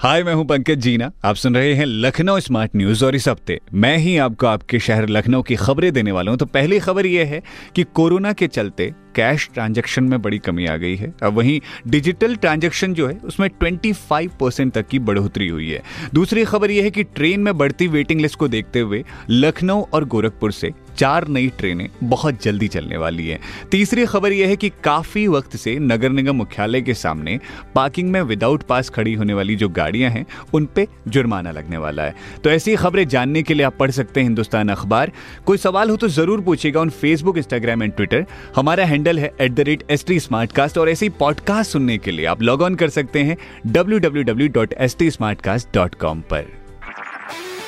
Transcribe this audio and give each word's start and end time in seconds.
हाय, 0.00 0.22
मैं 0.22 0.34
हूँ 0.34 0.44
पंकज 0.46 0.78
जीना। 0.78 1.10
आप 1.24 1.36
सुन 1.36 1.54
रहे 1.54 1.72
हैं 1.74 1.86
लखनऊ 1.86 2.40
स्मार्ट 2.40 2.76
न्यूज़ 2.76 3.04
और 3.04 3.14
इस 3.14 3.28
हफ़्ते 3.28 3.58
मैं 3.74 3.96
ही 3.98 4.16
आपको 4.16 4.46
आपके 4.46 4.78
शहर 4.78 5.08
लखनऊ 5.08 5.42
की 5.42 5.56
खबरें 5.56 5.92
देने 5.92 6.12
वाला 6.12 6.30
हूँ। 6.30 6.38
तो 6.38 6.46
पहली 6.46 6.78
खबर 6.78 7.06
यह 7.06 7.26
है 7.26 7.42
कि 7.76 7.82
कोरोना 7.94 8.32
के 8.32 8.46
चलते 8.46 8.90
कैश 9.16 9.48
ट्रांजैक्शन 9.54 10.04
में 10.04 10.22
बड़ी 10.22 10.38
कमी 10.38 10.66
आ 10.66 10.76
गई 10.76 10.94
है। 10.96 11.12
अब 11.22 11.34
वहीं 11.34 11.60
डिजिटल 11.88 12.36
ट्रांजैक्शन 12.36 12.94
जो 12.94 13.08
है, 13.08 13.14
उसमें 13.24 13.48
25 13.60 14.28
परसेंट 14.40 14.72
तक 14.72 14.88
की 14.88 14.98
बढ़ोतरी 14.98 15.48
हुई 15.48 15.68
है। 15.70 15.82
दूसरी 16.14 16.44
खबर 16.44 16.70
यह 16.70 16.84
है 16.84 16.90
कि 16.90 17.02
ट्रेन 17.04 17.40
में 17.40 17.56
बढ़ती 17.58 17.88
वेटिंग 17.88 18.20
लिस्ट 18.20 18.38
को 18.38 18.48
देखते 18.48 18.80
हुए 18.80 19.04
लखनऊ 19.30 19.82
और 19.82 20.04
गोरखपुर 20.04 20.52
से 20.52 20.72
चार 21.00 21.26
नई 21.28 21.48
ट्रेनें 21.58 21.88
बहुत 22.02 22.42
जल्दी 22.42 22.68
चलने 22.68 22.96
वाली 22.96 23.26
हैं। 23.28 23.38
तीसरी 23.70 24.04
खबर 24.06 24.32
यह 24.32 24.48
है 24.48 24.56
कि 24.56 24.68
काफ़ी 24.84 25.26
वक्त 25.28 25.56
से 25.56 25.78
नगर 25.78 26.10
निगम 26.10 26.36
मुख्यालय 26.36 26.80
के 26.80 26.94
सामने 26.94 27.38
पार्किंग 27.74 28.10
में 28.10 28.20
विदाउट 28.22 28.62
पास 28.62 28.90
खड़ी 28.90 29.14
होने 29.14 29.34
वाली 29.34 29.56
जो 29.56 29.68
गाड़ियाँ 29.70 30.10
हैं, 30.10 30.26
उन 30.54 30.66
पे 30.66 30.86
जुर्माना 31.08 31.50
लगने 31.50 31.76
वाला 31.76 32.02
है। 32.02 32.14
तो 32.44 32.50
ऐसी 32.50 32.76
खबरें 32.76 33.06
जानने 33.08 33.42
के 33.42 33.54
लिए 33.54 33.66
आप 33.66 33.76
पढ़ 33.78 33.90
सकते 33.90 34.20
हैं 34.20 34.26
हिंदुस्तान 34.26 34.68
अखबार। 34.68 35.12
कोई 35.46 35.58
सवाल 35.58 35.90
हो 35.90 35.96
तो 35.96 36.08
ज़रूर 36.10 36.40
पूछेगा 36.40 36.80
on 36.80 36.90
Facebook 36.90 37.38
Instagram 37.38 37.82
and 37.82 37.92
Twitter 37.92 38.26
हमारा 38.56 38.84
हैंडल 38.84 39.18
है 39.18 39.32
at 39.40 39.52
the 39.52 39.60
rate 39.60 39.84
S 39.90 40.04
T 40.06 40.20
smartcast 40.52 40.78
और 40.78 40.90
ऐसे 40.90 41.06
ही 41.06 41.10
पॉडकास्ट 41.20 41.72
सुनने 41.72 41.98
के 41.98 42.10
लिए 42.10 42.26
आप 42.26 42.42
लॉग 42.42 42.62
ऑन 42.62 42.74
कर 42.74 42.88
सकते 42.90 43.22
हैं 43.22 43.36
W 43.66 43.98
W 43.98 44.22
W 44.24 44.48
dot 44.48 44.74
S 44.78 44.96
T 44.98 45.10
smartcast 45.40 45.74
dot 45.74 45.94
com 45.94 46.20
पर। 46.30 46.59